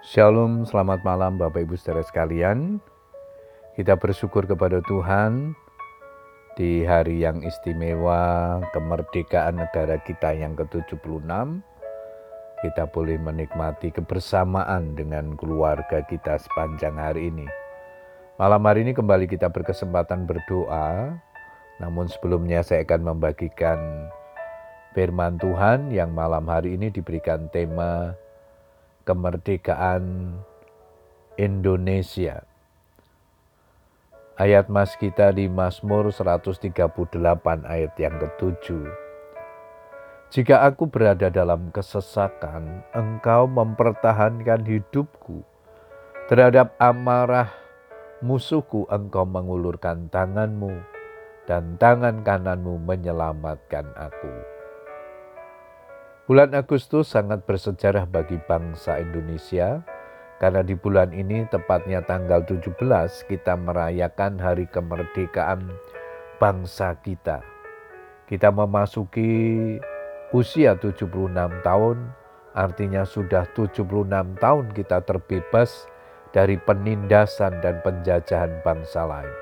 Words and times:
Shalom, 0.00 0.64
selamat 0.64 1.04
malam 1.04 1.36
Bapak 1.36 1.68
Ibu 1.68 1.76
saudara 1.76 2.00
sekalian. 2.00 2.80
Kita 3.76 4.00
bersyukur 4.00 4.48
kepada 4.48 4.80
Tuhan 4.88 5.52
di 6.56 6.88
hari 6.88 7.20
yang 7.20 7.44
istimewa 7.44 8.64
kemerdekaan 8.72 9.60
negara 9.60 10.00
kita 10.00 10.32
yang 10.32 10.56
ke-76. 10.56 11.28
Kita 12.64 12.88
boleh 12.88 13.20
menikmati 13.20 13.92
kebersamaan 13.92 14.96
dengan 14.96 15.36
keluarga 15.36 16.00
kita 16.08 16.40
sepanjang 16.40 16.96
hari 16.96 17.28
ini. 17.28 17.44
Malam 18.40 18.64
hari 18.64 18.88
ini 18.88 18.96
kembali 18.96 19.28
kita 19.28 19.52
berkesempatan 19.52 20.24
berdoa, 20.24 21.12
namun 21.76 22.08
sebelumnya 22.08 22.64
saya 22.64 22.88
akan 22.88 23.04
membagikan 23.04 24.08
firman 24.96 25.36
Tuhan 25.36 25.92
yang 25.92 26.16
malam 26.16 26.48
hari 26.48 26.80
ini 26.80 26.88
diberikan 26.88 27.52
tema 27.52 28.16
kemerdekaan 29.10 30.38
Indonesia. 31.34 32.46
Ayat 34.38 34.70
mas 34.70 34.94
kita 34.94 35.34
di 35.34 35.50
Mazmur 35.50 36.14
138 36.14 36.78
ayat 37.66 37.92
yang 37.98 38.14
ketujuh. 38.22 38.86
Jika 40.30 40.62
aku 40.62 40.86
berada 40.86 41.26
dalam 41.26 41.74
kesesakan, 41.74 42.86
engkau 42.94 43.50
mempertahankan 43.50 44.62
hidupku. 44.62 45.42
Terhadap 46.30 46.78
amarah 46.78 47.50
musuhku 48.22 48.86
engkau 48.86 49.26
mengulurkan 49.26 50.06
tanganmu 50.06 50.70
dan 51.50 51.74
tangan 51.82 52.22
kananmu 52.22 52.78
menyelamatkan 52.78 53.90
aku. 53.98 54.59
Bulan 56.30 56.54
Agustus 56.54 57.10
sangat 57.10 57.42
bersejarah 57.42 58.06
bagi 58.06 58.38
bangsa 58.46 59.02
Indonesia 59.02 59.82
karena 60.38 60.62
di 60.62 60.78
bulan 60.78 61.10
ini 61.10 61.42
tepatnya 61.50 62.06
tanggal 62.06 62.46
17 62.46 62.70
kita 63.26 63.58
merayakan 63.58 64.38
hari 64.38 64.70
kemerdekaan 64.70 65.74
bangsa 66.38 66.94
kita. 67.02 67.42
Kita 68.30 68.46
memasuki 68.54 69.74
usia 70.30 70.78
76 70.78 71.10
tahun, 71.66 71.98
artinya 72.54 73.02
sudah 73.02 73.50
76 73.50 73.90
tahun 74.38 74.66
kita 74.70 75.02
terbebas 75.02 75.90
dari 76.30 76.54
penindasan 76.62 77.58
dan 77.58 77.82
penjajahan 77.82 78.54
bangsa 78.62 79.02
lain. 79.02 79.34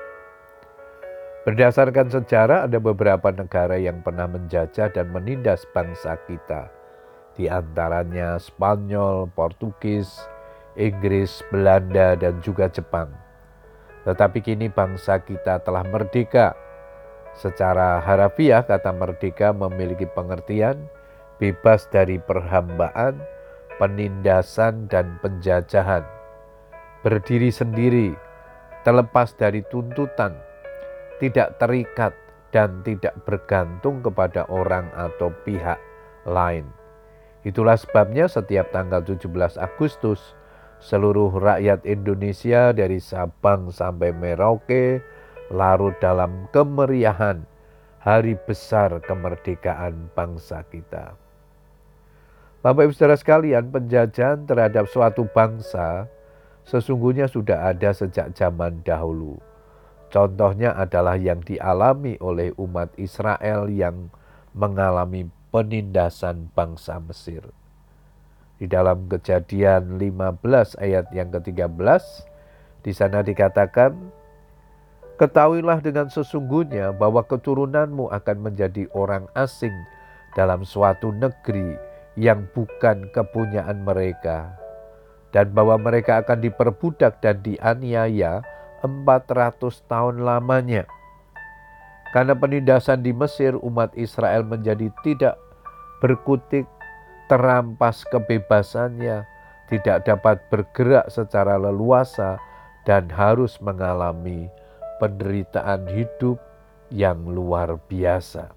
Berdasarkan 1.45 2.09
sejarah, 2.09 2.65
ada 2.65 2.81
beberapa 2.81 3.29
negara 3.29 3.77
yang 3.77 4.01
pernah 4.01 4.25
menjajah 4.25 4.89
dan 4.89 5.13
menindas 5.13 5.69
bangsa 5.69 6.17
kita 6.25 6.78
di 7.39 7.47
antaranya 7.47 8.35
Spanyol, 8.35 9.31
Portugis, 9.31 10.19
Inggris, 10.75 11.39
Belanda, 11.47 12.19
dan 12.19 12.43
juga 12.43 12.67
Jepang. 12.67 13.07
Tetapi 14.03 14.43
kini 14.43 14.67
bangsa 14.67 15.23
kita 15.23 15.63
telah 15.63 15.87
merdeka. 15.87 16.51
Secara 17.39 18.03
harafiah 18.03 18.67
kata 18.67 18.91
merdeka 18.91 19.55
memiliki 19.55 20.03
pengertian 20.11 20.91
bebas 21.39 21.87
dari 21.87 22.19
perhambaan, 22.19 23.15
penindasan, 23.79 24.91
dan 24.91 25.15
penjajahan. 25.23 26.03
Berdiri 26.99 27.47
sendiri, 27.47 28.11
terlepas 28.83 29.31
dari 29.39 29.63
tuntutan, 29.71 30.35
tidak 31.23 31.55
terikat 31.63 32.11
dan 32.51 32.83
tidak 32.83 33.15
bergantung 33.23 34.03
kepada 34.03 34.43
orang 34.51 34.91
atau 34.91 35.31
pihak 35.47 35.79
lain. 36.27 36.78
Itulah 37.47 37.79
sebabnya 37.79 38.27
setiap 38.27 38.75
tanggal 38.75 38.99
17 38.99 39.23
Agustus 39.55 40.35
seluruh 40.83 41.31
rakyat 41.39 41.87
Indonesia 41.87 42.75
dari 42.75 42.99
Sabang 42.99 43.71
sampai 43.71 44.11
Merauke 44.11 44.99
larut 45.51 45.95
dalam 46.03 46.47
kemeriahan 46.51 47.43
hari 47.99 48.35
besar 48.47 48.99
kemerdekaan 49.03 50.11
bangsa 50.15 50.63
kita. 50.67 51.15
Bapak 52.59 52.91
Ibu 52.91 52.93
Saudara 52.95 53.15
sekalian, 53.15 53.71
penjajahan 53.71 54.43
terhadap 54.43 54.91
suatu 54.91 55.23
bangsa 55.31 56.11
sesungguhnya 56.67 57.31
sudah 57.31 57.71
ada 57.71 57.95
sejak 57.95 58.35
zaman 58.35 58.83
dahulu. 58.83 59.39
Contohnya 60.11 60.75
adalah 60.75 61.15
yang 61.15 61.39
dialami 61.39 62.19
oleh 62.19 62.51
umat 62.59 62.91
Israel 62.99 63.71
yang 63.71 64.11
mengalami 64.51 65.29
penindasan 65.49 66.53
bangsa 66.53 67.01
Mesir. 67.01 67.41
Di 68.59 68.67
dalam 68.67 69.07
kejadian 69.07 69.97
15 69.97 70.77
ayat 70.77 71.09
yang 71.15 71.31
ke-13, 71.31 72.03
di 72.83 72.91
sana 72.91 73.23
dikatakan, 73.23 73.95
Ketahuilah 75.19 75.83
dengan 75.83 76.07
sesungguhnya 76.07 76.95
bahwa 76.95 77.27
keturunanmu 77.27 78.07
akan 78.07 78.37
menjadi 78.39 78.87
orang 78.95 79.27
asing 79.35 79.75
dalam 80.31 80.63
suatu 80.63 81.11
negeri 81.11 81.75
yang 82.15 82.47
bukan 82.55 83.11
kepunyaan 83.11 83.83
mereka, 83.83 84.55
dan 85.35 85.51
bahwa 85.51 85.75
mereka 85.75 86.23
akan 86.23 86.39
diperbudak 86.39 87.19
dan 87.19 87.43
dianiaya 87.43 88.39
400 88.79 89.59
tahun 89.91 90.23
lamanya 90.23 90.87
karena 92.09 92.33
penindasan 92.33 93.05
di 93.05 93.13
Mesir, 93.13 93.53
umat 93.61 93.93
Israel 93.93 94.41
menjadi 94.41 94.89
tidak 95.05 95.37
berkutik, 96.01 96.65
terampas 97.29 98.01
kebebasannya, 98.09 99.29
tidak 99.69 100.09
dapat 100.09 100.41
bergerak 100.49 101.05
secara 101.13 101.61
leluasa, 101.61 102.41
dan 102.89 103.05
harus 103.13 103.61
mengalami 103.61 104.49
penderitaan 104.97 105.85
hidup 105.85 106.41
yang 106.89 107.21
luar 107.29 107.77
biasa. 107.85 108.49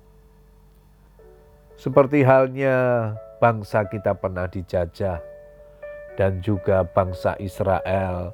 Seperti 1.77 2.25
halnya 2.25 3.13
bangsa 3.37 3.85
kita 3.85 4.17
pernah 4.17 4.49
dijajah, 4.49 5.21
dan 6.17 6.41
juga 6.41 6.89
bangsa 6.89 7.37
Israel 7.37 8.33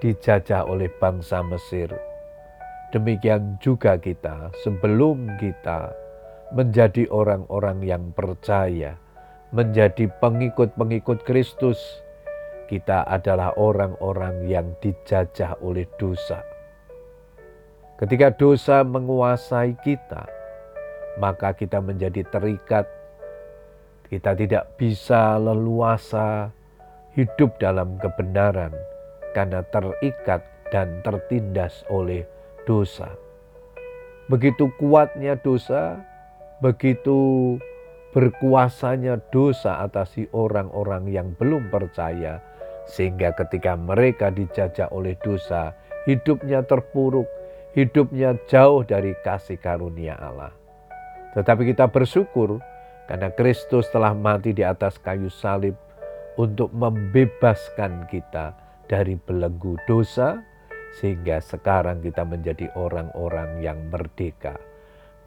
dijajah 0.00 0.64
oleh 0.64 0.88
bangsa 0.96 1.44
Mesir 1.44 2.07
Demikian 2.88 3.60
juga 3.60 4.00
kita, 4.00 4.48
sebelum 4.64 5.36
kita 5.36 5.92
menjadi 6.56 7.04
orang-orang 7.12 7.84
yang 7.84 8.04
percaya, 8.16 8.96
menjadi 9.52 10.08
pengikut-pengikut 10.24 11.20
Kristus, 11.28 11.76
kita 12.72 13.04
adalah 13.04 13.52
orang-orang 13.60 14.48
yang 14.48 14.72
dijajah 14.80 15.60
oleh 15.60 15.84
dosa. 16.00 16.40
Ketika 18.00 18.32
dosa 18.32 18.80
menguasai 18.80 19.76
kita, 19.84 20.24
maka 21.18 21.52
kita 21.52 21.82
menjadi 21.82 22.22
terikat. 22.30 22.86
Kita 24.08 24.32
tidak 24.32 24.80
bisa 24.80 25.36
leluasa 25.36 26.48
hidup 27.12 27.60
dalam 27.60 28.00
kebenaran 28.00 28.72
karena 29.36 29.60
terikat 29.68 30.40
dan 30.72 31.04
tertindas 31.04 31.84
oleh 31.92 32.24
dosa. 32.68 33.16
Begitu 34.28 34.68
kuatnya 34.76 35.40
dosa, 35.40 35.96
begitu 36.60 37.56
berkuasanya 38.12 39.16
dosa 39.32 39.80
atasi 39.88 40.28
orang-orang 40.36 41.08
yang 41.08 41.32
belum 41.40 41.72
percaya, 41.72 42.44
sehingga 42.84 43.32
ketika 43.32 43.72
mereka 43.72 44.28
dijajah 44.28 44.92
oleh 44.92 45.16
dosa, 45.24 45.72
hidupnya 46.04 46.60
terpuruk, 46.60 47.24
hidupnya 47.72 48.36
jauh 48.52 48.84
dari 48.84 49.16
kasih 49.24 49.56
karunia 49.56 50.20
Allah. 50.20 50.52
Tetapi 51.32 51.72
kita 51.72 51.88
bersyukur 51.88 52.60
karena 53.08 53.32
Kristus 53.32 53.88
telah 53.88 54.12
mati 54.12 54.52
di 54.52 54.60
atas 54.60 55.00
kayu 55.00 55.32
salib 55.32 55.76
untuk 56.36 56.68
membebaskan 56.76 58.04
kita 58.12 58.52
dari 58.88 59.16
belenggu 59.16 59.76
dosa, 59.84 60.40
sehingga 60.96 61.44
sekarang 61.44 62.00
kita 62.00 62.24
menjadi 62.24 62.72
orang-orang 62.72 63.60
yang 63.60 63.78
merdeka. 63.92 64.56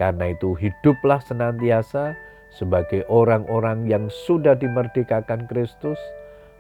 Karena 0.02 0.34
itu 0.34 0.58
hiduplah 0.58 1.22
senantiasa 1.22 2.18
sebagai 2.52 3.06
orang-orang 3.08 3.86
yang 3.86 4.10
sudah 4.10 4.58
dimerdekakan 4.58 5.46
Kristus 5.46 6.00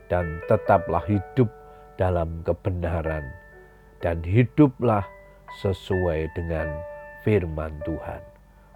dan 0.08 0.40
tetaplah 0.46 1.02
hidup 1.10 1.50
dalam 1.98 2.46
kebenaran 2.46 3.26
dan 4.02 4.22
hiduplah 4.26 5.06
sesuai 5.62 6.32
dengan 6.34 6.68
firman 7.22 7.72
Tuhan. 7.86 8.22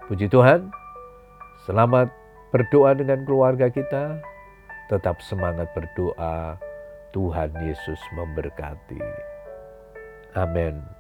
Puji 0.05 0.29
Tuhan, 0.29 0.69
selamat 1.65 2.13
berdoa 2.53 2.93
dengan 2.93 3.25
keluarga 3.25 3.67
kita, 3.73 4.21
tetap 4.87 5.17
semangat 5.25 5.67
berdoa, 5.73 6.55
Tuhan 7.15 7.51
Yesus 7.63 7.99
memberkati. 8.13 9.34
Amen. 10.35 10.94